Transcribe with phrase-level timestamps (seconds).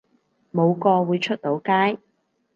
[0.51, 1.99] 冇個會出到街